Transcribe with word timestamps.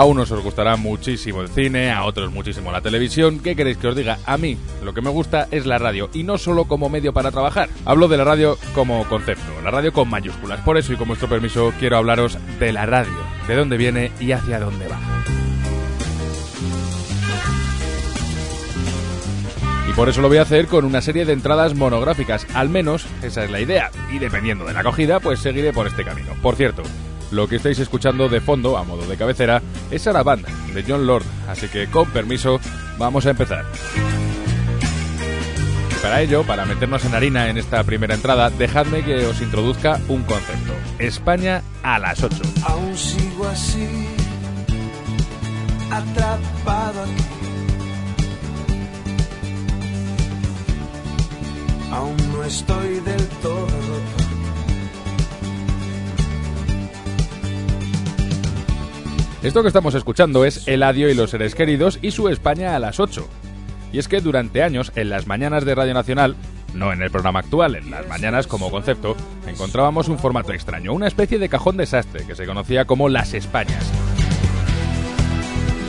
A 0.00 0.06
unos 0.06 0.30
os 0.30 0.42
gustará 0.42 0.76
muchísimo 0.76 1.42
el 1.42 1.50
cine, 1.50 1.90
a 1.90 2.04
otros 2.04 2.32
muchísimo 2.32 2.72
la 2.72 2.80
televisión. 2.80 3.38
¿Qué 3.38 3.54
queréis 3.54 3.76
que 3.76 3.88
os 3.88 3.94
diga? 3.94 4.18
A 4.24 4.38
mí 4.38 4.56
lo 4.82 4.94
que 4.94 5.02
me 5.02 5.10
gusta 5.10 5.46
es 5.50 5.66
la 5.66 5.76
radio 5.76 6.08
y 6.14 6.22
no 6.22 6.38
solo 6.38 6.64
como 6.64 6.88
medio 6.88 7.12
para 7.12 7.30
trabajar. 7.30 7.68
Hablo 7.84 8.08
de 8.08 8.16
la 8.16 8.24
radio 8.24 8.56
como 8.74 9.06
concepto, 9.10 9.60
la 9.62 9.70
radio 9.70 9.92
con 9.92 10.08
mayúsculas. 10.08 10.60
Por 10.60 10.78
eso 10.78 10.94
y 10.94 10.96
con 10.96 11.08
vuestro 11.08 11.28
permiso 11.28 11.74
quiero 11.78 11.98
hablaros 11.98 12.38
de 12.58 12.72
la 12.72 12.86
radio, 12.86 13.12
de 13.46 13.54
dónde 13.54 13.76
viene 13.76 14.10
y 14.18 14.32
hacia 14.32 14.58
dónde 14.58 14.88
va. 14.88 14.98
Y 19.86 19.92
por 19.92 20.08
eso 20.08 20.22
lo 20.22 20.28
voy 20.28 20.38
a 20.38 20.42
hacer 20.42 20.66
con 20.66 20.86
una 20.86 21.02
serie 21.02 21.26
de 21.26 21.34
entradas 21.34 21.74
monográficas, 21.74 22.46
al 22.54 22.70
menos 22.70 23.04
esa 23.22 23.44
es 23.44 23.50
la 23.50 23.60
idea. 23.60 23.90
Y 24.10 24.18
dependiendo 24.18 24.64
de 24.64 24.72
la 24.72 24.80
acogida, 24.80 25.20
pues 25.20 25.40
seguiré 25.40 25.74
por 25.74 25.86
este 25.86 26.04
camino. 26.04 26.32
Por 26.40 26.56
cierto, 26.56 26.84
lo 27.30 27.48
que 27.48 27.56
estáis 27.56 27.78
escuchando 27.78 28.28
de 28.28 28.40
fondo, 28.40 28.76
a 28.76 28.84
modo 28.84 29.06
de 29.06 29.16
cabecera, 29.16 29.62
es 29.90 30.06
la 30.06 30.22
Band 30.22 30.46
de 30.74 30.84
John 30.86 31.06
Lord, 31.06 31.24
así 31.48 31.68
que 31.68 31.88
con 31.88 32.10
permiso, 32.10 32.60
vamos 32.98 33.26
a 33.26 33.30
empezar. 33.30 33.64
Para 36.02 36.22
ello, 36.22 36.44
para 36.44 36.64
meternos 36.64 37.04
en 37.04 37.14
harina 37.14 37.50
en 37.50 37.58
esta 37.58 37.84
primera 37.84 38.14
entrada, 38.14 38.48
dejadme 38.48 39.04
que 39.04 39.26
os 39.26 39.40
introduzca 39.42 40.00
un 40.08 40.22
concepto. 40.22 40.72
España 40.98 41.62
a 41.82 41.98
las 41.98 42.22
8. 42.22 42.36
Aún 42.64 42.96
sigo 42.96 43.46
así, 43.46 43.86
atrapado. 45.90 47.04
Aún 51.92 52.16
no 52.32 52.44
estoy 52.44 53.00
del 53.00 53.26
todo 53.42 54.29
Esto 59.42 59.62
que 59.62 59.68
estamos 59.68 59.94
escuchando 59.94 60.44
es 60.44 60.68
Eladio 60.68 61.08
y 61.08 61.14
los 61.14 61.30
seres 61.30 61.54
queridos 61.54 61.98
y 62.02 62.10
su 62.10 62.28
España 62.28 62.76
a 62.76 62.78
las 62.78 63.00
8. 63.00 63.26
Y 63.90 63.98
es 63.98 64.06
que 64.06 64.20
durante 64.20 64.62
años, 64.62 64.92
en 64.96 65.08
las 65.08 65.26
mañanas 65.26 65.64
de 65.64 65.74
Radio 65.74 65.94
Nacional, 65.94 66.36
no 66.74 66.92
en 66.92 67.00
el 67.00 67.10
programa 67.10 67.40
actual, 67.40 67.74
en 67.74 67.90
las 67.90 68.06
mañanas 68.06 68.46
como 68.46 68.70
concepto, 68.70 69.16
encontrábamos 69.46 70.08
un 70.08 70.18
formato 70.18 70.52
extraño, 70.52 70.92
una 70.92 71.08
especie 71.08 71.38
de 71.38 71.48
cajón 71.48 71.78
desastre 71.78 72.26
que 72.26 72.34
se 72.34 72.44
conocía 72.44 72.84
como 72.84 73.08
Las 73.08 73.32
Españas. 73.32 73.90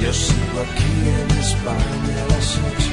Yo 0.02 0.14
sigo 0.14 0.40
aquí 0.62 1.32
en 1.32 1.38
España 1.38 2.24
a 2.24 2.32
las 2.32 2.58
ocho. 2.58 2.91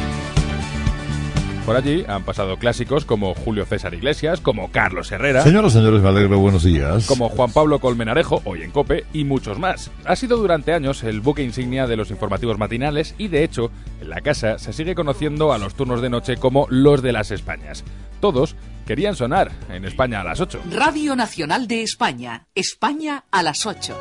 Por 1.68 1.76
allí 1.76 2.02
han 2.08 2.22
pasado 2.22 2.56
clásicos 2.56 3.04
como 3.04 3.34
Julio 3.34 3.66
César 3.66 3.92
Iglesias, 3.92 4.40
como 4.40 4.72
Carlos 4.72 5.12
Herrera, 5.12 5.42
Señoras, 5.42 5.74
señores, 5.74 6.00
me 6.00 6.08
alegro, 6.08 6.38
buenos 6.38 6.64
días. 6.64 7.06
como 7.06 7.28
Juan 7.28 7.52
Pablo 7.52 7.78
Colmenarejo, 7.78 8.40
hoy 8.46 8.62
en 8.62 8.70
Cope, 8.70 9.04
y 9.12 9.24
muchos 9.24 9.58
más. 9.58 9.90
Ha 10.06 10.16
sido 10.16 10.38
durante 10.38 10.72
años 10.72 11.02
el 11.02 11.20
buque 11.20 11.42
insignia 11.42 11.86
de 11.86 11.98
los 11.98 12.10
informativos 12.10 12.56
matinales 12.56 13.14
y, 13.18 13.28
de 13.28 13.44
hecho, 13.44 13.70
en 14.00 14.08
la 14.08 14.22
casa 14.22 14.58
se 14.58 14.72
sigue 14.72 14.94
conociendo 14.94 15.52
a 15.52 15.58
los 15.58 15.74
turnos 15.74 16.00
de 16.00 16.08
noche 16.08 16.38
como 16.38 16.66
los 16.70 17.02
de 17.02 17.12
las 17.12 17.30
Españas. 17.32 17.84
Todos 18.18 18.56
querían 18.86 19.14
sonar 19.14 19.50
en 19.68 19.84
España 19.84 20.22
a 20.22 20.24
las 20.24 20.40
8. 20.40 20.62
Radio 20.72 21.16
Nacional 21.16 21.68
de 21.68 21.82
España. 21.82 22.46
España 22.54 23.24
a 23.30 23.42
las 23.42 23.66
8. 23.66 23.94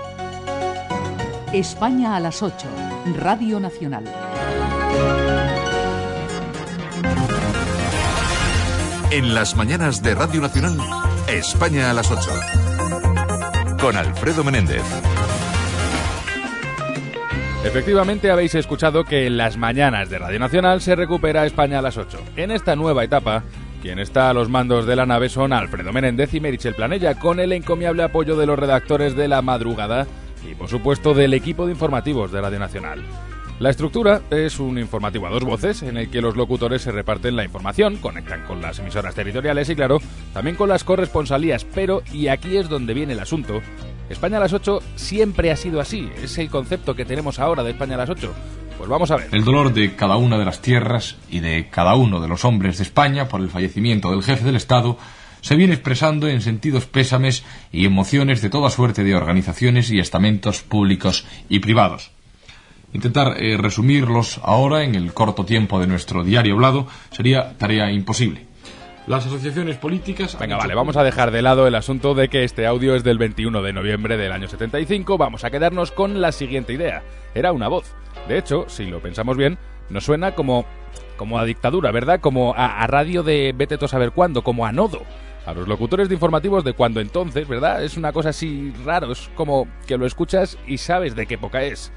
España 1.51 2.15
a 2.15 2.21
las 2.21 2.41
8. 2.41 2.65
Radio 3.19 3.59
Nacional. 3.59 4.05
En 9.09 9.33
las 9.33 9.55
mañanas 9.55 10.03
de 10.03 10.15
Radio 10.15 10.41
Nacional, 10.41 10.77
España 11.29 11.89
a 11.89 11.93
las 11.93 12.11
8. 12.11 12.29
Con 13.79 13.95
Alfredo 13.95 14.43
Menéndez. 14.43 14.83
Efectivamente 17.63 18.29
habéis 18.31 18.53
escuchado 18.55 19.05
que 19.05 19.25
en 19.25 19.37
las 19.37 19.55
mañanas 19.55 20.09
de 20.09 20.19
Radio 20.19 20.39
Nacional 20.39 20.81
se 20.81 20.97
recupera 20.97 21.45
España 21.45 21.79
a 21.79 21.81
las 21.81 21.97
8. 21.97 22.19
En 22.35 22.51
esta 22.51 22.75
nueva 22.75 23.05
etapa, 23.05 23.43
quien 23.81 23.97
está 23.99 24.29
a 24.29 24.33
los 24.33 24.49
mandos 24.49 24.85
de 24.85 24.97
la 24.97 25.05
nave 25.05 25.29
son 25.29 25.53
Alfredo 25.53 25.93
Menéndez 25.93 26.33
y 26.33 26.41
Merichel 26.41 26.75
Planella, 26.75 27.17
con 27.17 27.39
el 27.39 27.53
encomiable 27.53 28.03
apoyo 28.03 28.35
de 28.35 28.45
los 28.45 28.59
redactores 28.59 29.15
de 29.15 29.29
La 29.29 29.41
Madrugada 29.41 30.05
y, 30.45 30.53
por 30.53 30.67
supuesto, 30.67 31.13
del 31.13 31.33
equipo 31.33 31.65
de 31.65 31.71
informativos 31.71 32.33
de 32.33 32.41
Radio 32.41 32.59
Nacional. 32.59 33.03
La 33.59 33.71
estructura 33.71 34.21
es 34.29 34.59
un 34.59 34.77
informativo 34.77 35.25
a 35.25 35.31
dos 35.31 35.43
voces 35.43 35.81
en 35.81 35.97
el 35.97 36.11
que 36.11 36.21
los 36.21 36.37
locutores 36.37 36.83
se 36.83 36.91
reparten 36.91 37.35
la 37.35 37.43
información, 37.43 37.97
conectan 37.97 38.45
con 38.45 38.61
las 38.61 38.77
emisoras 38.77 39.15
territoriales 39.15 39.67
y, 39.69 39.75
claro, 39.75 39.99
también 40.31 40.55
con 40.55 40.69
las 40.69 40.83
corresponsalías, 40.83 41.65
pero, 41.65 42.03
y 42.13 42.27
aquí 42.27 42.55
es 42.55 42.69
donde 42.69 42.93
viene 42.93 43.13
el 43.13 43.19
asunto, 43.19 43.61
España 44.11 44.37
a 44.37 44.41
las 44.41 44.53
8 44.53 44.79
siempre 44.95 45.49
ha 45.49 45.55
sido 45.55 45.81
así, 45.81 46.07
es 46.21 46.37
el 46.37 46.51
concepto 46.51 46.95
que 46.95 47.03
tenemos 47.03 47.39
ahora 47.39 47.63
de 47.63 47.71
España 47.71 47.95
a 47.95 47.97
las 47.97 48.11
8. 48.11 48.31
Pues 48.77 48.89
vamos 48.89 49.09
a 49.09 49.17
ver. 49.17 49.29
El 49.31 49.43
dolor 49.43 49.73
de 49.73 49.95
cada 49.95 50.17
una 50.17 50.37
de 50.37 50.45
las 50.45 50.61
tierras 50.61 51.15
y 51.27 51.39
de 51.39 51.67
cada 51.71 51.95
uno 51.95 52.21
de 52.21 52.27
los 52.27 52.45
hombres 52.45 52.77
de 52.77 52.83
España 52.83 53.27
por 53.27 53.41
el 53.41 53.49
fallecimiento 53.49 54.11
del 54.11 54.21
jefe 54.21 54.45
del 54.45 54.55
Estado 54.55 54.99
se 55.41 55.55
viene 55.55 55.73
expresando 55.73 56.27
en 56.27 56.41
sentidos 56.41 56.85
pésames 56.85 57.43
y 57.71 57.85
emociones 57.85 58.43
de 58.43 58.51
toda 58.51 58.69
suerte 58.69 59.03
de 59.03 59.15
organizaciones 59.15 59.89
y 59.89 59.97
estamentos 59.97 60.61
públicos 60.61 61.25
y 61.49 61.59
privados. 61.59 62.11
Intentar 62.97 63.35
eh, 63.37 63.57
resumirlos 63.57 64.41
ahora 64.41 64.83
en 64.83 64.95
el 64.95 65.13
corto 65.13 65.45
tiempo 65.45 65.79
de 65.79 65.85
nuestro 65.85 66.23
diario 66.23 66.55
hablado 66.55 66.87
sería 67.11 67.55
tarea 67.55 67.91
imposible. 67.91 68.47
Las 69.05 69.27
asociaciones 69.27 69.77
políticas... 69.77 70.35
Venga, 70.39 70.57
vale, 70.57 70.73
vamos 70.73 70.97
a 70.97 71.03
dejar 71.03 71.29
de 71.29 71.43
lado 71.43 71.67
el 71.67 71.75
asunto 71.75 72.15
de 72.15 72.27
que 72.27 72.43
este 72.43 72.65
audio 72.65 72.95
es 72.95 73.03
del 73.03 73.19
21 73.19 73.61
de 73.61 73.71
noviembre 73.71 74.17
del 74.17 74.31
año 74.31 74.47
75. 74.47 75.15
Vamos 75.19 75.43
a 75.43 75.51
quedarnos 75.51 75.91
con 75.91 76.21
la 76.21 76.31
siguiente 76.31 76.73
idea. 76.73 77.03
Era 77.35 77.51
una 77.51 77.67
voz. 77.67 77.93
De 78.27 78.39
hecho, 78.39 78.65
si 78.67 78.85
lo 78.87 78.99
pensamos 78.99 79.37
bien, 79.37 79.59
nos 79.91 80.03
suena 80.03 80.33
como, 80.33 80.65
como 81.17 81.37
a 81.37 81.45
dictadura, 81.45 81.91
¿verdad? 81.91 82.19
Como 82.19 82.55
a, 82.55 82.81
a 82.81 82.87
radio 82.87 83.21
de 83.21 83.53
vete 83.55 83.77
tú 83.77 83.85
a 83.85 83.89
saber 83.89 84.09
cuándo, 84.09 84.41
como 84.41 84.65
a 84.65 84.71
nodo. 84.71 85.03
A 85.45 85.53
los 85.53 85.67
locutores 85.67 86.09
de 86.09 86.15
informativos 86.15 86.63
de 86.63 86.73
cuando 86.73 86.99
entonces, 86.99 87.47
¿verdad? 87.47 87.83
Es 87.83 87.95
una 87.95 88.11
cosa 88.11 88.29
así 88.29 88.73
raro, 88.83 89.11
es 89.11 89.29
como 89.35 89.67
que 89.85 89.99
lo 89.99 90.07
escuchas 90.07 90.57
y 90.65 90.79
sabes 90.79 91.15
de 91.15 91.27
qué 91.27 91.35
época 91.35 91.61
es. 91.61 91.91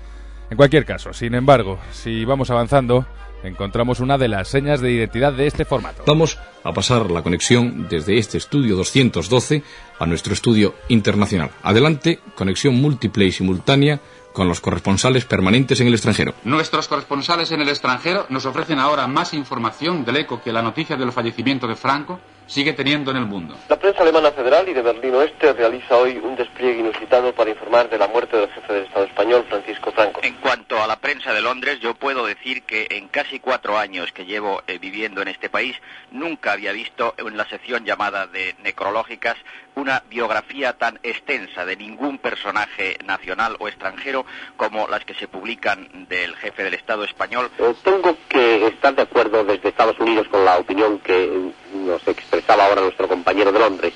En 0.50 0.56
cualquier 0.56 0.84
caso, 0.84 1.12
sin 1.12 1.34
embargo, 1.34 1.78
si 1.92 2.24
vamos 2.24 2.50
avanzando, 2.50 3.06
encontramos 3.44 4.00
una 4.00 4.18
de 4.18 4.26
las 4.26 4.48
señas 4.48 4.80
de 4.80 4.90
identidad 4.90 5.32
de 5.32 5.46
este 5.46 5.64
formato. 5.64 6.02
Vamos 6.06 6.38
a 6.64 6.72
pasar 6.72 7.08
la 7.10 7.22
conexión 7.22 7.86
desde 7.88 8.18
este 8.18 8.38
estudio 8.38 8.76
212 8.76 9.62
a 9.98 10.06
nuestro 10.06 10.34
estudio 10.34 10.74
internacional. 10.88 11.50
Adelante, 11.62 12.18
conexión 12.34 12.74
múltiple 12.74 13.26
y 13.26 13.32
simultánea 13.32 14.00
con 14.32 14.48
los 14.48 14.60
corresponsales 14.60 15.24
permanentes 15.24 15.80
en 15.80 15.86
el 15.88 15.94
extranjero. 15.94 16.34
Nuestros 16.44 16.88
corresponsales 16.88 17.50
en 17.52 17.60
el 17.60 17.68
extranjero 17.68 18.26
nos 18.28 18.46
ofrecen 18.46 18.78
ahora 18.78 19.06
más 19.06 19.34
información 19.34 20.04
del 20.04 20.16
eco 20.18 20.40
que 20.42 20.52
la 20.52 20.62
noticia 20.62 20.96
del 20.96 21.12
fallecimiento 21.12 21.66
de 21.66 21.76
Franco 21.76 22.20
sigue 22.50 22.72
teniendo 22.72 23.12
en 23.12 23.16
el 23.16 23.26
mundo. 23.26 23.56
La 23.68 23.78
prensa 23.78 24.02
alemana 24.02 24.32
federal 24.32 24.68
y 24.68 24.74
de 24.74 24.82
Berlín 24.82 25.14
Oeste 25.14 25.52
realiza 25.52 25.96
hoy 25.96 26.18
un 26.18 26.34
despliegue 26.34 26.80
inusitado 26.80 27.32
para 27.32 27.50
informar 27.50 27.88
de 27.88 27.96
la 27.96 28.08
muerte 28.08 28.36
del 28.36 28.50
jefe 28.50 28.72
del 28.72 28.84
Estado 28.86 29.04
español, 29.06 29.46
Francisco 29.48 29.92
Franco. 29.92 30.20
En 30.24 30.34
cuanto 30.34 30.82
a 30.82 30.88
la 30.88 30.96
prensa 30.96 31.32
de 31.32 31.40
Londres, 31.42 31.78
yo 31.80 31.94
puedo 31.94 32.26
decir 32.26 32.64
que 32.64 32.88
en 32.90 33.06
casi 33.06 33.38
cuatro 33.38 33.78
años 33.78 34.10
que 34.12 34.26
llevo 34.26 34.62
eh, 34.66 34.78
viviendo 34.78 35.22
en 35.22 35.28
este 35.28 35.48
país, 35.48 35.76
nunca 36.10 36.52
había 36.52 36.72
visto 36.72 37.14
en 37.18 37.36
la 37.36 37.48
sección 37.48 37.84
llamada 37.84 38.26
de 38.26 38.56
necrológicas 38.64 39.36
una 39.80 40.02
biografía 40.10 40.74
tan 40.74 41.00
extensa 41.02 41.64
de 41.64 41.74
ningún 41.74 42.18
personaje 42.18 42.98
nacional 43.04 43.56
o 43.58 43.66
extranjero 43.66 44.26
como 44.56 44.86
las 44.88 45.04
que 45.04 45.14
se 45.14 45.26
publican 45.26 46.06
del 46.08 46.36
jefe 46.36 46.62
del 46.62 46.74
Estado 46.74 47.04
español. 47.04 47.50
Eh, 47.58 47.74
tengo 47.82 48.16
que 48.28 48.66
estar 48.66 48.94
de 48.94 49.02
acuerdo 49.02 49.42
desde 49.42 49.70
Estados 49.70 49.98
Unidos 49.98 50.28
con 50.28 50.44
la 50.44 50.58
opinión 50.58 50.98
que 50.98 51.50
nos 51.72 52.06
expresaba 52.06 52.66
ahora 52.66 52.82
nuestro 52.82 53.08
compañero 53.08 53.50
de 53.52 53.58
Londres, 53.58 53.94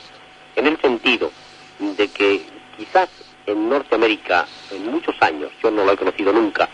en 0.57 0.67
el 0.67 0.81
sentido 0.81 1.31
de 1.79 2.09
que 2.09 2.47
quizás 2.79 3.11
en 3.47 3.69
Norteamérica, 3.69 4.47
en 4.71 4.91
muchos 4.91 5.15
años, 5.21 5.51
yo 5.63 5.71
no 5.71 5.85
lo 5.85 5.93
he 5.93 5.97
conocido 5.97 6.33
nunca, 6.33 6.67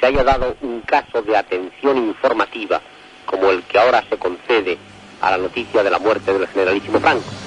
se 0.00 0.06
haya 0.06 0.24
dado 0.24 0.56
un 0.62 0.80
caso 0.80 1.22
de 1.22 1.36
atención 1.36 1.96
informativa 1.98 2.80
como 3.26 3.50
el 3.50 3.62
que 3.62 3.78
ahora 3.78 4.02
se 4.08 4.18
concede 4.18 4.76
a 5.20 5.30
la 5.30 5.38
noticia 5.38 5.84
de 5.84 5.90
la 5.90 6.00
muerte 6.00 6.32
del 6.32 6.48
generalísimo 6.48 6.98
Franco. 6.98 7.39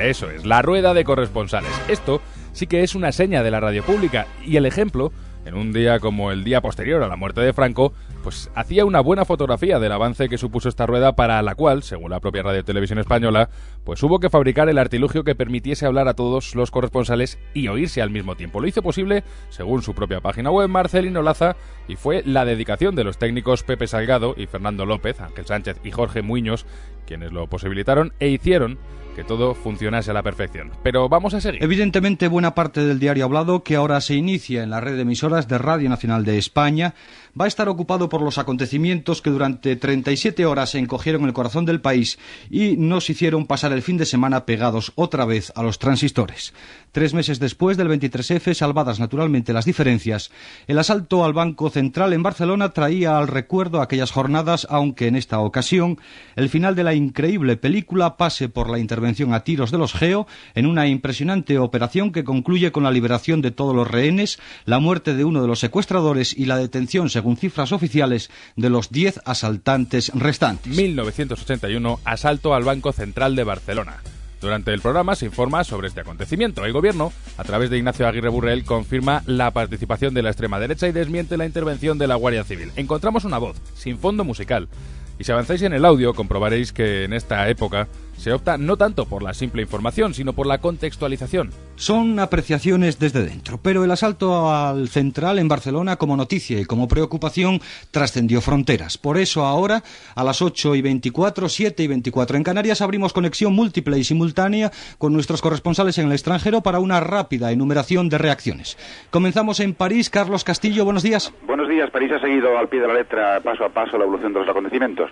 Eso 0.00 0.30
es, 0.30 0.46
la 0.46 0.62
rueda 0.62 0.94
de 0.94 1.04
corresponsales. 1.04 1.70
Esto 1.88 2.22
sí 2.52 2.66
que 2.66 2.82
es 2.82 2.94
una 2.94 3.12
seña 3.12 3.42
de 3.42 3.50
la 3.50 3.60
radio 3.60 3.84
pública 3.84 4.26
y 4.44 4.56
el 4.56 4.64
ejemplo 4.64 5.12
en 5.44 5.54
un 5.54 5.72
día 5.72 6.00
como 6.00 6.32
el 6.32 6.44
día 6.44 6.60
posterior 6.60 7.02
a 7.02 7.08
la 7.08 7.16
muerte 7.16 7.40
de 7.40 7.52
Franco, 7.52 7.92
pues 8.22 8.50
hacía 8.54 8.84
una 8.84 9.00
buena 9.00 9.24
fotografía 9.24 9.78
del 9.78 9.92
avance 9.92 10.28
que 10.28 10.38
supuso 10.38 10.68
esta 10.68 10.86
rueda 10.86 11.16
para 11.16 11.40
la 11.42 11.54
cual, 11.54 11.82
según 11.82 12.10
la 12.10 12.20
propia 12.20 12.42
Radio 12.42 12.64
Televisión 12.64 12.98
Española, 12.98 13.48
pues 13.90 14.04
hubo 14.04 14.20
que 14.20 14.30
fabricar 14.30 14.68
el 14.68 14.78
artilugio 14.78 15.24
que 15.24 15.34
permitiese 15.34 15.84
hablar 15.84 16.06
a 16.06 16.14
todos 16.14 16.54
los 16.54 16.70
corresponsales 16.70 17.40
y 17.54 17.66
oírse 17.66 18.00
al 18.00 18.10
mismo 18.10 18.36
tiempo. 18.36 18.60
Lo 18.60 18.68
hizo 18.68 18.82
posible, 18.82 19.24
según 19.48 19.82
su 19.82 19.96
propia 19.96 20.20
página 20.20 20.52
web, 20.52 20.68
Marcelino 20.68 21.22
Laza, 21.22 21.56
y 21.88 21.96
fue 21.96 22.22
la 22.24 22.44
dedicación 22.44 22.94
de 22.94 23.02
los 23.02 23.18
técnicos 23.18 23.64
Pepe 23.64 23.88
Salgado 23.88 24.36
y 24.36 24.46
Fernando 24.46 24.86
López, 24.86 25.20
Ángel 25.20 25.44
Sánchez 25.44 25.80
y 25.82 25.90
Jorge 25.90 26.22
Muñoz 26.22 26.66
quienes 27.04 27.32
lo 27.32 27.48
posibilitaron 27.48 28.12
e 28.20 28.28
hicieron 28.28 28.78
que 29.16 29.24
todo 29.24 29.54
funcionase 29.56 30.12
a 30.12 30.14
la 30.14 30.22
perfección. 30.22 30.70
Pero 30.84 31.08
vamos 31.08 31.34
a 31.34 31.40
seguir. 31.40 31.60
Evidentemente, 31.60 32.28
buena 32.28 32.54
parte 32.54 32.84
del 32.84 33.00
diario 33.00 33.24
hablado, 33.24 33.64
que 33.64 33.74
ahora 33.74 34.00
se 34.00 34.14
inicia 34.14 34.62
en 34.62 34.70
la 34.70 34.80
red 34.80 34.94
de 34.94 35.02
emisoras 35.02 35.48
de 35.48 35.58
Radio 35.58 35.90
Nacional 35.90 36.24
de 36.24 36.38
España, 36.38 36.94
va 37.38 37.44
a 37.44 37.48
estar 37.48 37.68
ocupado 37.68 38.08
por 38.08 38.22
los 38.22 38.38
acontecimientos 38.38 39.22
que 39.22 39.30
durante 39.30 39.76
37 39.76 40.46
horas 40.46 40.74
encogieron 40.74 41.24
el 41.24 41.32
corazón 41.32 41.64
del 41.64 41.80
país 41.80 42.18
y 42.50 42.76
nos 42.76 43.10
hicieron 43.10 43.46
pasar 43.46 43.72
el 43.72 43.82
fin 43.82 43.96
de 43.96 44.06
semana 44.06 44.46
pegados 44.46 44.92
otra 44.94 45.24
vez 45.24 45.52
a 45.56 45.62
los 45.62 45.78
transistores. 45.78 46.52
Tres 46.92 47.14
meses 47.14 47.38
después 47.38 47.76
del 47.76 47.88
23F, 47.88 48.52
salvadas 48.54 48.98
naturalmente 48.98 49.52
las 49.52 49.64
diferencias, 49.64 50.30
el 50.66 50.78
asalto 50.78 51.24
al 51.24 51.32
Banco 51.32 51.70
Central 51.70 52.12
en 52.12 52.22
Barcelona 52.22 52.70
traía 52.70 53.16
al 53.16 53.28
recuerdo 53.28 53.80
aquellas 53.80 54.10
jornadas, 54.10 54.66
aunque 54.70 55.06
en 55.06 55.16
esta 55.16 55.38
ocasión 55.38 55.98
el 56.36 56.48
final 56.48 56.74
de 56.74 56.84
la 56.84 56.94
increíble 56.94 57.56
película 57.56 58.16
pase 58.16 58.48
por 58.48 58.68
la 58.68 58.78
intervención 58.78 59.34
a 59.34 59.44
tiros 59.44 59.70
de 59.70 59.78
los 59.78 59.92
GEO 59.92 60.26
en 60.54 60.66
una 60.66 60.88
impresionante 60.88 61.58
operación 61.58 62.12
que 62.12 62.24
concluye 62.24 62.72
con 62.72 62.82
la 62.82 62.90
liberación 62.90 63.42
de 63.42 63.50
todos 63.50 63.74
los 63.74 63.88
rehenes, 63.88 64.38
la 64.64 64.78
muerte 64.78 65.14
de 65.14 65.24
uno 65.24 65.42
de 65.42 65.48
los 65.48 65.60
secuestradores 65.60 66.36
y 66.36 66.46
la 66.46 66.56
detención 66.56 67.08
según 67.20 67.36
cifras 67.36 67.72
oficiales, 67.72 68.30
de 68.56 68.70
los 68.70 68.90
10 68.90 69.20
asaltantes 69.26 70.10
restantes. 70.14 70.74
1981, 70.74 72.00
asalto 72.02 72.54
al 72.54 72.64
Banco 72.64 72.92
Central 72.92 73.36
de 73.36 73.44
Barcelona. 73.44 73.98
Durante 74.40 74.72
el 74.72 74.80
programa 74.80 75.14
se 75.16 75.26
informa 75.26 75.64
sobre 75.64 75.88
este 75.88 76.00
acontecimiento. 76.00 76.64
El 76.64 76.72
gobierno, 76.72 77.12
a 77.36 77.44
través 77.44 77.68
de 77.68 77.76
Ignacio 77.76 78.08
Aguirre 78.08 78.30
Burrell, 78.30 78.64
confirma 78.64 79.22
la 79.26 79.50
participación 79.50 80.14
de 80.14 80.22
la 80.22 80.30
extrema 80.30 80.58
derecha 80.58 80.88
y 80.88 80.92
desmiente 80.92 81.36
la 81.36 81.44
intervención 81.44 81.98
de 81.98 82.06
la 82.06 82.14
Guardia 82.14 82.42
Civil. 82.42 82.72
Encontramos 82.76 83.26
una 83.26 83.36
voz, 83.36 83.60
sin 83.74 83.98
fondo 83.98 84.24
musical. 84.24 84.70
Y 85.18 85.24
si 85.24 85.32
avanzáis 85.32 85.60
en 85.60 85.74
el 85.74 85.84
audio, 85.84 86.14
comprobaréis 86.14 86.72
que 86.72 87.04
en 87.04 87.12
esta 87.12 87.46
época 87.50 87.86
se 88.20 88.34
opta 88.34 88.58
no 88.58 88.76
tanto 88.76 89.06
por 89.06 89.22
la 89.22 89.32
simple 89.32 89.62
información, 89.62 90.12
sino 90.12 90.34
por 90.34 90.46
la 90.46 90.58
contextualización. 90.58 91.50
Son 91.76 92.18
apreciaciones 92.18 92.98
desde 92.98 93.24
dentro, 93.24 93.58
pero 93.62 93.82
el 93.82 93.90
asalto 93.90 94.52
al 94.52 94.88
central 94.88 95.38
en 95.38 95.48
Barcelona 95.48 95.96
como 95.96 96.18
noticia 96.18 96.60
y 96.60 96.66
como 96.66 96.86
preocupación 96.86 97.60
trascendió 97.90 98.42
fronteras. 98.42 98.98
Por 98.98 99.16
eso 99.16 99.46
ahora, 99.46 99.82
a 100.14 100.22
las 100.22 100.42
8 100.42 100.74
y 100.74 100.82
24, 100.82 101.48
7 101.48 101.82
y 101.82 101.86
24 101.86 102.36
en 102.36 102.44
Canarias, 102.44 102.82
abrimos 102.82 103.14
conexión 103.14 103.54
múltiple 103.54 103.98
y 103.98 104.04
simultánea 104.04 104.70
con 104.98 105.14
nuestros 105.14 105.40
corresponsales 105.40 105.96
en 105.96 106.08
el 106.08 106.12
extranjero 106.12 106.60
para 106.60 106.78
una 106.78 107.00
rápida 107.00 107.52
enumeración 107.52 108.10
de 108.10 108.18
reacciones. 108.18 108.76
Comenzamos 109.08 109.60
en 109.60 109.72
París. 109.72 110.10
Carlos 110.10 110.44
Castillo, 110.44 110.84
buenos 110.84 111.02
días. 111.02 111.32
Buenos 111.46 111.70
días. 111.70 111.90
París 111.90 112.12
ha 112.12 112.20
seguido 112.20 112.58
al 112.58 112.68
pie 112.68 112.82
de 112.82 112.88
la 112.88 112.94
letra, 112.94 113.40
paso 113.40 113.64
a 113.64 113.70
paso, 113.70 113.96
la 113.96 114.04
evolución 114.04 114.34
de 114.34 114.40
los 114.40 114.48
acontecimientos. 114.50 115.10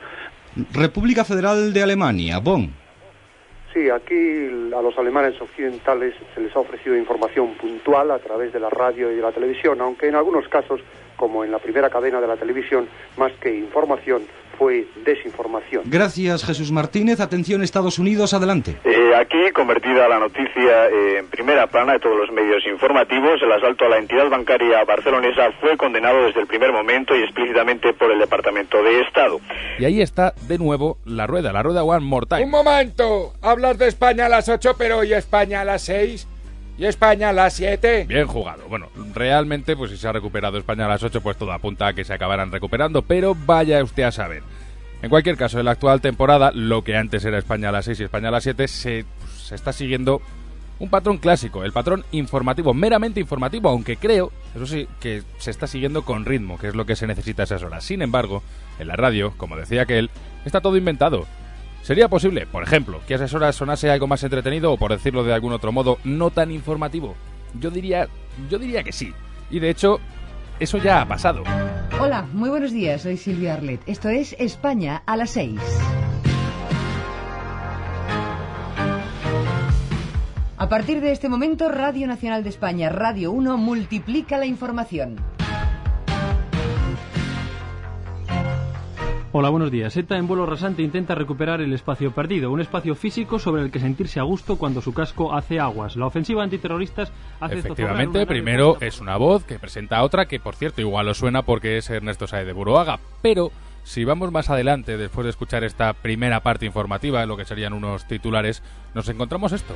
República 0.74 1.24
Federal 1.24 1.72
de 1.72 1.82
Alemania, 1.82 2.38
Bonn. 2.38 2.87
Sí, 3.72 3.90
aquí 3.90 4.46
a 4.74 4.80
los 4.80 4.96
alemanes 4.98 5.40
occidentales 5.40 6.14
se 6.34 6.40
les 6.40 6.54
ha 6.56 6.60
ofrecido 6.60 6.96
información 6.96 7.52
puntual 7.54 8.10
a 8.10 8.18
través 8.18 8.52
de 8.52 8.60
la 8.60 8.70
radio 8.70 9.12
y 9.12 9.16
de 9.16 9.22
la 9.22 9.30
televisión, 9.30 9.80
aunque 9.82 10.08
en 10.08 10.14
algunos 10.14 10.48
casos, 10.48 10.80
como 11.16 11.44
en 11.44 11.50
la 11.50 11.58
primera 11.58 11.90
cadena 11.90 12.20
de 12.20 12.26
la 12.26 12.36
televisión, 12.36 12.88
más 13.18 13.32
que 13.34 13.54
información, 13.54 14.22
fue 14.58 14.86
desinformación. 15.04 15.84
Gracias, 15.86 16.44
Jesús 16.44 16.72
Martínez. 16.72 17.20
Atención, 17.20 17.62
Estados 17.62 17.98
Unidos, 17.98 18.34
adelante. 18.34 18.76
Eh, 18.84 19.14
aquí, 19.16 19.50
convertida 19.54 20.08
la 20.08 20.18
noticia 20.18 20.88
eh, 20.88 21.18
en 21.18 21.28
primera 21.28 21.66
plana 21.68 21.94
de 21.94 22.00
todos 22.00 22.18
los 22.18 22.30
medios 22.32 22.66
informativos, 22.66 23.40
el 23.42 23.52
asalto 23.52 23.84
a 23.84 23.88
la 23.88 23.98
entidad 23.98 24.28
bancaria 24.28 24.84
barcelonesa 24.84 25.52
fue 25.60 25.76
condenado 25.76 26.24
desde 26.24 26.40
el 26.40 26.46
primer 26.46 26.72
momento 26.72 27.16
y 27.16 27.22
explícitamente 27.22 27.92
por 27.94 28.10
el 28.10 28.18
Departamento 28.18 28.82
de 28.82 29.00
Estado. 29.02 29.40
Y 29.78 29.84
ahí 29.84 30.02
está, 30.02 30.34
de 30.48 30.58
nuevo, 30.58 30.98
la 31.04 31.26
rueda, 31.26 31.52
la 31.52 31.62
rueda 31.62 31.84
One 31.84 32.04
More 32.04 32.26
Time. 32.26 32.44
Un 32.44 32.50
momento, 32.50 33.34
hablas 33.42 33.78
de 33.78 33.88
España 33.88 34.26
a 34.26 34.28
las 34.28 34.48
8, 34.48 34.74
pero 34.76 35.04
¿y 35.04 35.12
España 35.12 35.60
a 35.60 35.64
las 35.64 35.82
6? 35.82 36.26
¿Y 36.78 36.86
España 36.86 37.30
a 37.30 37.32
las 37.32 37.54
7? 37.54 38.06
Bien 38.08 38.28
jugado. 38.28 38.68
Bueno, 38.68 38.86
realmente, 39.12 39.76
pues 39.76 39.90
si 39.90 39.96
se 39.96 40.06
ha 40.06 40.12
recuperado 40.12 40.58
España 40.58 40.86
a 40.86 40.88
las 40.88 41.02
8, 41.02 41.20
pues 41.20 41.36
todo 41.36 41.50
apunta 41.50 41.88
a 41.88 41.92
que 41.92 42.04
se 42.04 42.14
acabarán 42.14 42.52
recuperando, 42.52 43.02
pero 43.02 43.34
vaya 43.34 43.82
usted 43.82 44.04
a 44.04 44.12
saber. 44.12 44.44
En 45.02 45.10
cualquier 45.10 45.36
caso, 45.36 45.58
en 45.58 45.64
la 45.64 45.72
actual 45.72 46.00
temporada, 46.00 46.52
lo 46.52 46.84
que 46.84 46.96
antes 46.96 47.24
era 47.24 47.36
España 47.36 47.70
a 47.70 47.72
las 47.72 47.84
6 47.86 47.98
y 47.98 48.04
España 48.04 48.28
a 48.28 48.30
las 48.30 48.44
7, 48.44 48.68
se, 48.68 49.04
pues, 49.18 49.32
se 49.32 49.56
está 49.56 49.72
siguiendo 49.72 50.22
un 50.78 50.88
patrón 50.88 51.18
clásico, 51.18 51.64
el 51.64 51.72
patrón 51.72 52.04
informativo, 52.12 52.72
meramente 52.74 53.18
informativo, 53.18 53.68
aunque 53.68 53.96
creo, 53.96 54.30
eso 54.54 54.66
sí, 54.66 54.86
que 55.00 55.24
se 55.38 55.50
está 55.50 55.66
siguiendo 55.66 56.04
con 56.04 56.24
ritmo, 56.24 56.58
que 56.58 56.68
es 56.68 56.76
lo 56.76 56.86
que 56.86 56.94
se 56.94 57.08
necesita 57.08 57.42
a 57.42 57.44
esas 57.44 57.64
horas. 57.64 57.82
Sin 57.82 58.02
embargo, 58.02 58.44
en 58.78 58.86
la 58.86 58.94
radio, 58.94 59.34
como 59.36 59.56
decía 59.56 59.82
aquel, 59.82 60.10
está 60.44 60.60
todo 60.60 60.76
inventado. 60.76 61.26
¿Sería 61.82 62.08
posible, 62.08 62.46
por 62.46 62.62
ejemplo, 62.62 63.00
que 63.06 63.14
a 63.14 63.16
esas 63.16 63.32
horas 63.34 63.56
sonase 63.56 63.90
algo 63.90 64.06
más 64.06 64.22
entretenido 64.22 64.72
o, 64.72 64.76
por 64.76 64.92
decirlo 64.92 65.24
de 65.24 65.32
algún 65.32 65.52
otro 65.52 65.72
modo, 65.72 65.98
no 66.04 66.30
tan 66.30 66.50
informativo? 66.50 67.14
Yo 67.58 67.70
diría, 67.70 68.08
yo 68.50 68.58
diría 68.58 68.82
que 68.82 68.92
sí. 68.92 69.12
Y 69.50 69.58
de 69.58 69.70
hecho, 69.70 69.98
eso 70.60 70.78
ya 70.78 71.00
ha 71.00 71.08
pasado. 71.08 71.44
Hola, 72.00 72.26
muy 72.32 72.50
buenos 72.50 72.72
días, 72.72 73.02
soy 73.02 73.16
Silvia 73.16 73.54
Arlet. 73.54 73.80
Esto 73.86 74.08
es 74.08 74.36
España 74.38 75.02
a 75.06 75.16
las 75.16 75.30
6. 75.30 75.58
A 80.60 80.68
partir 80.68 81.00
de 81.00 81.12
este 81.12 81.28
momento, 81.28 81.68
Radio 81.68 82.06
Nacional 82.08 82.42
de 82.42 82.50
España, 82.50 82.90
Radio 82.90 83.30
1, 83.30 83.56
multiplica 83.56 84.38
la 84.38 84.46
información. 84.46 85.16
Hola, 89.30 89.50
buenos 89.50 89.70
días. 89.70 89.94
ETA 89.94 90.16
en 90.16 90.26
vuelo 90.26 90.46
rasante 90.46 90.80
intenta 90.80 91.14
recuperar 91.14 91.60
el 91.60 91.74
espacio 91.74 92.12
perdido, 92.12 92.50
un 92.50 92.62
espacio 92.62 92.94
físico 92.94 93.38
sobre 93.38 93.60
el 93.60 93.70
que 93.70 93.78
sentirse 93.78 94.18
a 94.20 94.22
gusto 94.22 94.56
cuando 94.56 94.80
su 94.80 94.94
casco 94.94 95.34
hace 95.34 95.60
aguas. 95.60 95.96
La 95.96 96.06
ofensiva 96.06 96.42
antiterroristas 96.42 97.12
hace 97.38 97.58
Efectivamente, 97.58 98.24
primero 98.24 98.78
es 98.80 99.02
una 99.02 99.18
voz 99.18 99.44
que 99.44 99.58
presenta 99.58 99.98
a 99.98 100.04
otra 100.04 100.24
que, 100.24 100.40
por 100.40 100.54
cierto, 100.54 100.80
igual 100.80 101.08
os 101.08 101.18
suena 101.18 101.42
porque 101.42 101.76
es 101.76 101.90
Ernesto 101.90 102.26
Saez 102.26 102.46
de 102.46 102.54
Buruaga, 102.54 103.00
pero 103.20 103.52
si 103.82 104.06
vamos 104.06 104.32
más 104.32 104.48
adelante, 104.48 104.96
después 104.96 105.24
de 105.24 105.30
escuchar 105.30 105.62
esta 105.62 105.92
primera 105.92 106.40
parte 106.40 106.64
informativa, 106.64 107.26
lo 107.26 107.36
que 107.36 107.44
serían 107.44 107.74
unos 107.74 108.08
titulares, 108.08 108.62
nos 108.94 109.10
encontramos 109.10 109.52
esto. 109.52 109.74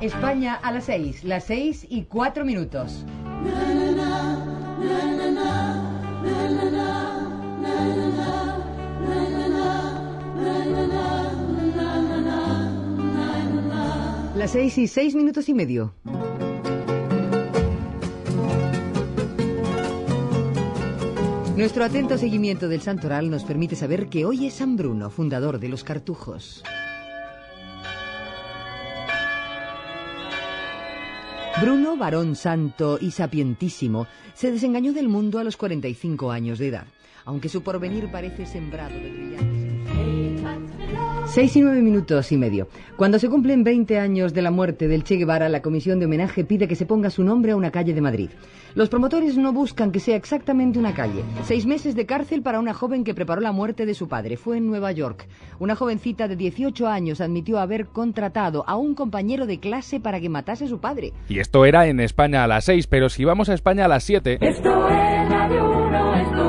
España 0.00 0.54
a 0.54 0.70
las 0.70 0.84
6, 0.84 1.24
las 1.24 1.44
6 1.46 1.86
y 1.90 2.04
4 2.04 2.44
minutos. 2.44 3.04
Las 14.42 14.50
6 14.50 14.78
y 14.78 14.88
6 14.88 15.14
minutos 15.14 15.48
y 15.48 15.54
medio. 15.54 15.94
Nuestro 21.56 21.84
atento 21.84 22.18
seguimiento 22.18 22.68
del 22.68 22.80
santoral 22.80 23.30
nos 23.30 23.44
permite 23.44 23.76
saber 23.76 24.08
que 24.08 24.24
hoy 24.24 24.46
es 24.48 24.54
San 24.54 24.76
Bruno, 24.76 25.10
fundador 25.10 25.60
de 25.60 25.68
los 25.68 25.84
cartujos. 25.84 26.64
Bruno, 31.60 31.96
varón 31.96 32.34
santo 32.34 32.98
y 33.00 33.12
sapientísimo, 33.12 34.08
se 34.34 34.50
desengañó 34.50 34.92
del 34.92 35.08
mundo 35.08 35.38
a 35.38 35.44
los 35.44 35.56
45 35.56 36.32
años 36.32 36.58
de 36.58 36.66
edad, 36.66 36.86
aunque 37.24 37.48
su 37.48 37.62
porvenir 37.62 38.10
parece 38.10 38.44
sembrado 38.46 38.96
de 38.96 39.08
brillantes. 39.08 39.51
Seis 41.34 41.56
y 41.56 41.62
nueve 41.62 41.80
minutos 41.80 42.30
y 42.30 42.36
medio. 42.36 42.68
Cuando 42.94 43.18
se 43.18 43.30
cumplen 43.30 43.64
20 43.64 43.98
años 43.98 44.34
de 44.34 44.42
la 44.42 44.50
muerte 44.50 44.86
del 44.86 45.02
Che 45.02 45.16
Guevara, 45.16 45.48
la 45.48 45.62
comisión 45.62 45.98
de 45.98 46.04
homenaje 46.04 46.44
pide 46.44 46.68
que 46.68 46.74
se 46.76 46.84
ponga 46.84 47.08
su 47.08 47.24
nombre 47.24 47.52
a 47.52 47.56
una 47.56 47.70
calle 47.70 47.94
de 47.94 48.02
Madrid. 48.02 48.28
Los 48.74 48.90
promotores 48.90 49.38
no 49.38 49.50
buscan 49.50 49.92
que 49.92 49.98
sea 49.98 50.14
exactamente 50.14 50.78
una 50.78 50.92
calle. 50.92 51.22
Seis 51.44 51.64
meses 51.64 51.94
de 51.94 52.04
cárcel 52.04 52.42
para 52.42 52.60
una 52.60 52.74
joven 52.74 53.02
que 53.02 53.14
preparó 53.14 53.40
la 53.40 53.50
muerte 53.50 53.86
de 53.86 53.94
su 53.94 54.08
padre. 54.08 54.36
Fue 54.36 54.58
en 54.58 54.66
Nueva 54.66 54.92
York. 54.92 55.26
Una 55.58 55.74
jovencita 55.74 56.28
de 56.28 56.36
18 56.36 56.86
años 56.86 57.22
admitió 57.22 57.60
haber 57.60 57.86
contratado 57.86 58.64
a 58.66 58.76
un 58.76 58.94
compañero 58.94 59.46
de 59.46 59.58
clase 59.58 60.00
para 60.00 60.20
que 60.20 60.28
matase 60.28 60.66
a 60.66 60.68
su 60.68 60.80
padre. 60.80 61.14
Y 61.30 61.38
esto 61.38 61.64
era 61.64 61.86
en 61.86 62.00
España 62.00 62.44
a 62.44 62.46
las 62.46 62.66
6, 62.66 62.88
pero 62.88 63.08
si 63.08 63.24
vamos 63.24 63.48
a 63.48 63.54
España 63.54 63.86
a 63.86 63.88
las 63.88 64.04
7... 64.04 64.36
Esto 64.38 64.88
es 64.88 65.28
Radio 65.30 65.86
1, 65.86 66.14
esto 66.14 66.41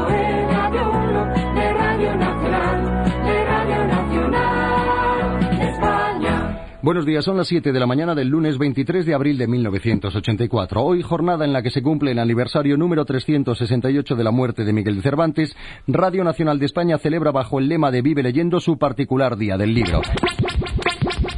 Buenos 6.84 7.06
días, 7.06 7.24
son 7.24 7.38
las 7.38 7.48
7 7.48 7.72
de 7.72 7.80
la 7.80 7.88
mañana 7.88 8.14
del 8.14 8.28
lunes 8.28 8.58
23 8.58 9.06
de 9.06 9.14
abril 9.14 9.38
de 9.38 9.48
1984. 9.48 10.84
Hoy 10.84 11.02
jornada 11.02 11.46
en 11.46 11.54
la 11.54 11.62
que 11.62 11.70
se 11.70 11.82
cumple 11.82 12.12
el 12.12 12.20
aniversario 12.20 12.76
número 12.76 13.06
368 13.06 14.18
de 14.18 14.24
la 14.26 14.32
muerte 14.32 14.66
de 14.66 14.74
Miguel 14.74 14.98
de 14.98 15.02
Cervantes, 15.02 15.56
Radio 15.88 16.26
Nacional 16.26 16.60
de 16.60 16.66
España 16.66 16.98
celebra 16.98 17.32
bajo 17.32 17.58
el 17.60 17.70
lema 17.70 17.90
de 17.90 18.02
Vive 18.02 18.22
leyendo 18.22 18.60
su 18.60 18.78
particular 18.78 19.38
Día 19.38 19.58
del 19.58 19.74
Libro. 19.74 20.02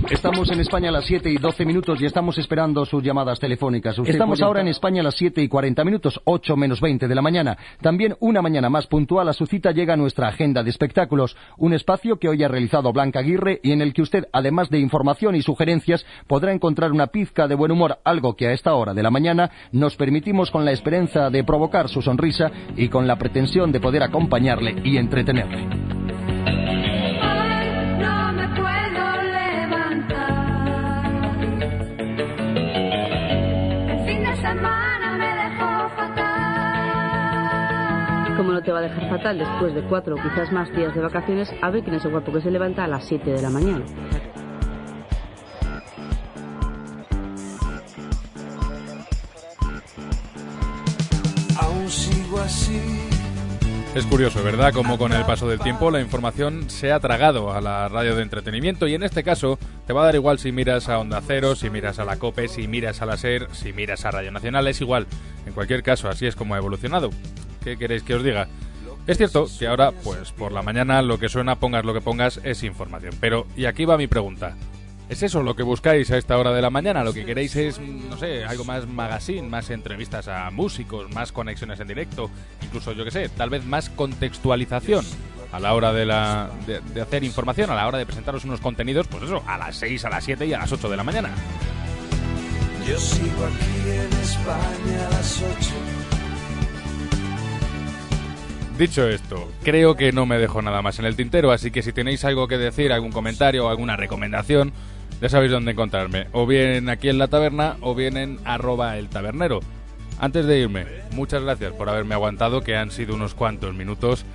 Estamos 0.10 0.52
en 0.52 0.60
España 0.60 0.90
a 0.90 0.92
las 0.92 1.06
7 1.06 1.32
y 1.32 1.38
12 1.38 1.66
minutos 1.66 2.00
y 2.00 2.06
estamos 2.06 2.38
esperando 2.38 2.86
sus 2.86 3.04
llamadas 3.04 3.40
telefónicas. 3.40 3.98
estamos 4.06 4.42
ahora 4.42 4.62
en 4.62 4.68
España 4.68 5.02
a 5.02 5.04
las 5.04 5.16
7 5.16 5.42
y 5.42 5.48
40 5.48 5.84
minutos, 5.84 6.22
8 6.26 6.56
menos 6.56 6.80
20 6.80 7.08
de 7.08 7.16
la 7.16 7.22
mañana. 7.22 7.58
También 7.82 8.16
una 8.20 8.42
mañana 8.42 8.70
más 8.70 8.86
puntual 8.88 9.28
a 9.30 9.34
su 9.34 9.48
cita 9.48 9.72
llega 9.72 9.98
nuestra 9.98 10.28
agenda 10.28 10.64
de 10.64 10.70
espectáculos, 10.70 11.36
un 11.58 11.74
espacio 11.74 12.20
que 12.20 12.30
hoy 12.30 12.44
ha 12.44 12.48
realizado 12.48 12.94
Blanca 12.94 13.20
Aguirre 13.20 13.60
y 13.64 13.72
en 13.72 13.82
el 13.82 13.94
que 13.94 14.04
usted, 14.04 14.28
además 14.32 14.70
de 14.70 14.80
información 14.80 15.36
y 15.36 15.42
sugerencias, 15.42 16.06
podrá 16.28 16.54
encontrar 16.54 16.92
una 16.92 17.08
pizca 17.08 17.48
de 17.48 17.56
buen 17.56 17.72
humor, 17.72 18.00
algo 18.04 18.36
que 18.36 18.48
a 18.48 18.54
esta 18.54 18.76
hora 18.76 18.94
de 18.94 19.04
la 19.04 19.12
mañana 19.12 19.50
nos 19.72 19.96
permitimos 19.96 20.52
con 20.52 20.66
la 20.66 20.72
esperanza 20.72 21.30
de 21.30 21.44
provocar 21.44 21.90
su 21.90 22.02
sonrisa 22.02 22.52
y 22.76 22.90
con 22.90 23.08
la 23.08 23.18
pretensión 23.18 23.72
de 23.72 23.80
poder 23.80 24.04
acompañarle 24.04 24.76
y 24.84 24.98
entretenerle. 24.98 25.95
Te 38.66 38.72
va 38.72 38.80
a 38.80 38.82
dejar 38.82 39.10
fatal 39.10 39.38
después 39.38 39.76
de 39.76 39.84
cuatro 39.84 40.16
o 40.16 40.18
quizás 40.18 40.52
más 40.52 40.72
días 40.76 40.94
de 40.96 41.02
vacaciones, 41.02 41.54
a 41.62 41.70
ver 41.70 41.84
quién 41.84 41.96
es 41.96 42.06
el 42.06 42.12
guapo 42.12 42.34
que 42.34 42.42
se 42.42 42.50
levanta 42.50 42.84
a 42.84 42.88
las 42.88 43.06
7 43.06 43.32
de 43.32 43.42
la 43.42 43.50
mañana. 43.52 43.86
Aún 51.62 51.88
sigo 51.88 52.40
así. 52.40 52.82
Es 53.94 54.06
curioso, 54.08 54.44
¿verdad? 54.44 54.74
Como 54.74 54.98
con 54.98 55.14
el 55.14 55.24
paso 55.24 55.48
del 55.48 55.60
tiempo 55.60 55.90
la 55.90 56.02
información 56.02 56.70
se 56.70 56.92
ha 56.92 57.00
tragado 57.00 57.54
a 57.54 57.62
la 57.62 57.88
radio 57.88 58.16
de 58.16 58.24
entretenimiento 58.24 58.88
y 58.88 58.96
en 58.96 59.04
este 59.04 59.24
caso 59.24 59.58
te 59.88 59.94
va 59.94 60.02
a 60.02 60.06
dar 60.06 60.16
igual 60.16 60.38
si 60.38 60.52
miras 60.52 60.90
a 60.90 61.00
Onda 61.00 61.22
Cero, 61.26 61.56
si 61.56 61.70
miras 61.70 62.00
a 62.00 62.04
la 62.04 62.18
COPE, 62.18 62.50
si 62.50 62.68
miras 62.68 63.02
a 63.02 63.06
la 63.06 63.16
SER, 63.16 63.48
si 63.54 63.72
miras 63.72 64.04
a 64.06 64.12
Radio 64.12 64.32
Nacional, 64.32 64.68
es 64.68 64.82
igual. 64.82 65.06
En 65.46 65.54
cualquier 65.54 65.84
caso, 65.84 66.10
así 66.10 66.26
es 66.26 66.36
como 66.36 66.56
ha 66.56 66.58
evolucionado. 66.58 67.12
¿Qué 67.66 67.78
queréis 67.78 68.04
que 68.04 68.14
os 68.14 68.24
diga? 68.24 68.48
Es 69.08 69.18
cierto 69.18 69.48
que 69.58 69.66
ahora, 69.66 69.92
pues 69.92 70.32
por 70.32 70.52
la 70.52 70.62
mañana 70.62 71.02
lo 71.02 71.18
que 71.18 71.30
suena, 71.30 71.56
pongas 71.56 71.84
lo 71.84 71.96
que 71.96 72.02
pongas, 72.02 72.40
es 72.44 72.62
información. 72.64 73.16
Pero, 73.20 73.48
y 73.58 73.66
aquí 73.66 73.86
va 73.86 73.98
mi 73.98 74.06
pregunta. 74.06 74.56
¿Es 75.10 75.24
eso 75.24 75.42
lo 75.42 75.56
que 75.56 75.64
buscáis 75.64 76.12
a 76.12 76.18
esta 76.18 76.38
hora 76.38 76.52
de 76.52 76.62
la 76.62 76.70
mañana? 76.70 77.04
Lo 77.04 77.12
que 77.12 77.26
queréis 77.26 77.56
es, 77.56 77.80
no 77.80 78.18
sé, 78.18 78.44
algo 78.44 78.66
más 78.66 78.88
magazine, 78.88 79.48
más 79.48 79.72
entrevistas 79.72 80.28
a 80.28 80.52
músicos, 80.52 81.12
más 81.12 81.32
conexiones 81.32 81.80
en 81.80 81.88
directo, 81.88 82.30
incluso, 82.62 82.92
yo 82.92 83.04
que 83.04 83.10
sé, 83.10 83.30
tal 83.30 83.50
vez 83.50 83.66
más 83.66 83.90
contextualización 83.90 85.04
a 85.52 85.60
la 85.60 85.74
hora 85.74 85.92
de, 85.92 86.06
la, 86.06 86.52
de, 86.68 86.82
de 86.82 87.02
hacer 87.02 87.24
información, 87.24 87.72
a 87.72 87.76
la 87.76 87.88
hora 87.88 87.98
de 87.98 88.06
presentaros 88.06 88.46
unos 88.46 88.62
contenidos, 88.62 89.08
pues 89.08 89.24
eso, 89.24 89.44
a 89.48 89.58
las 89.58 89.76
6, 89.78 90.06
a 90.06 90.10
las 90.12 90.24
7 90.24 90.46
y 90.46 90.54
a 90.54 90.60
las 90.60 90.72
8 90.72 90.88
de 90.88 90.98
la 90.98 91.04
mañana. 91.04 91.30
Yo 92.88 93.00
sigo 93.00 93.46
aquí 93.46 93.90
en 93.90 94.22
España 94.22 95.08
a 95.08 95.10
las 95.12 95.42
8. 95.42 95.95
Dicho 98.78 99.08
esto, 99.08 99.50
creo 99.64 99.96
que 99.96 100.12
no 100.12 100.26
me 100.26 100.38
dejo 100.38 100.62
nada 100.62 100.82
más 100.82 101.00
en 101.00 101.06
el 101.06 101.16
tintero, 101.16 101.54
así 101.54 101.72
que 101.72 101.82
si 101.82 101.94
tenéis 101.94 102.26
algo 102.26 102.50
que 102.50 102.58
decir, 102.58 102.92
algún 102.92 103.14
comentario 103.14 103.66
o 103.66 103.70
alguna 103.70 103.96
recomendación, 103.96 104.74
ya 105.22 105.30
sabéis 105.30 105.54
dónde 105.54 105.72
encontrarme. 105.72 106.28
O 106.34 106.46
bien 106.46 106.90
aquí 106.90 107.08
en 107.08 107.18
la 107.18 107.30
taberna 107.30 107.78
o 107.80 107.96
bien 107.96 108.18
en 108.18 108.38
arroba 108.44 108.98
el 108.98 109.08
tabernero. 109.08 109.62
Antes 110.20 110.46
de 110.46 110.60
irme, 110.60 110.86
muchas 111.12 111.42
gracias 111.44 111.72
por 111.72 111.88
haberme 111.88 112.16
aguantado, 112.16 112.62
que 112.62 112.76
han 112.76 112.92
sido 112.92 113.16
unos 113.16 113.34
cuantos 113.34 113.74
minutos. 113.74 114.26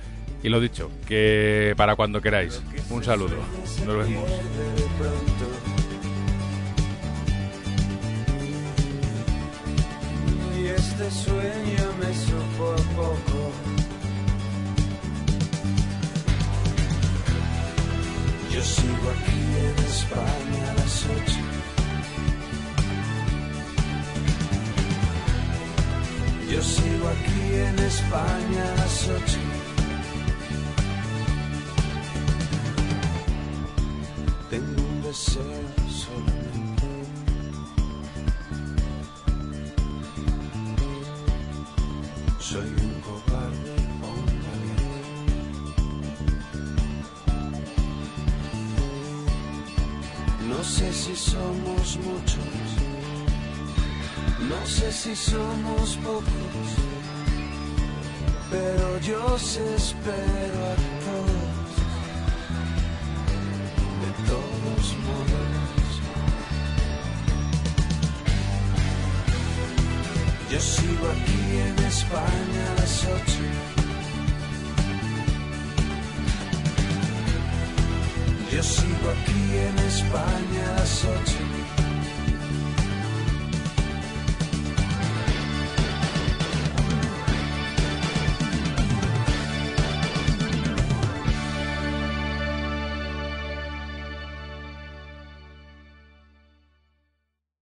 Y 0.41 0.49
lo 0.49 0.59
dicho, 0.59 0.89
que 1.07 1.75
para 1.77 1.95
cuando 1.95 2.19
queráis. 2.19 2.63
Un 2.89 3.03
saludo. 3.03 3.35
Nos 3.85 3.97
vemos. 3.97 4.29
este 10.75 11.11
sueño 11.11 11.93
me 11.99 12.07
a 12.07 12.95
poco. 12.95 13.80
Yo 18.53 18.61
sigo 18.61 19.09
aquí 19.15 19.41
en 19.69 19.85
España 19.85 20.71
a 20.71 20.73
las 20.73 21.05
ocho. 21.05 21.41
Yo 26.51 26.61
sigo 26.61 27.07
aquí 27.07 27.55
en 27.55 27.79
España 27.79 28.73
a 28.73 28.75
las 28.75 29.07
ocho. 29.07 29.50
No 50.61 50.67
sé 50.67 50.93
si 50.93 51.15
somos 51.15 51.97
muchos, 52.05 52.67
no 54.47 54.63
sé 54.63 54.91
si 54.91 55.15
somos 55.15 55.97
pocos, 56.03 56.69
pero 58.51 58.99
yo 58.99 59.25
os 59.33 59.57
espero 59.57 60.59
a 60.71 60.75
todos, 61.07 61.71
de 64.03 64.11
todos 64.29 64.85
modos. 65.07 65.89
Yo 70.51 70.59
sigo 70.59 71.05
aquí 71.15 71.57
en 71.69 71.85
España 71.85 72.80
Sigo 78.61 79.09
aquí 79.09 79.57
en 79.57 79.79
España 79.87 80.75
a 80.75 80.79
las 80.79 81.03
ocho. 81.03 81.50